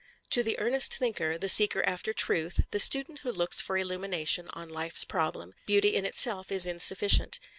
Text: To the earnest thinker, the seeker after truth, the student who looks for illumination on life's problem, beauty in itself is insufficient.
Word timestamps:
To 0.31 0.41
the 0.41 0.57
earnest 0.57 0.95
thinker, 0.97 1.37
the 1.37 1.47
seeker 1.47 1.83
after 1.83 2.11
truth, 2.11 2.61
the 2.71 2.79
student 2.79 3.19
who 3.19 3.31
looks 3.31 3.61
for 3.61 3.77
illumination 3.77 4.49
on 4.53 4.67
life's 4.67 5.05
problem, 5.05 5.53
beauty 5.67 5.89
in 5.95 6.07
itself 6.07 6.51
is 6.51 6.65
insufficient. 6.65 7.39